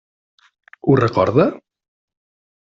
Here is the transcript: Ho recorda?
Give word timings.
Ho 0.87 0.97
recorda? 1.01 1.47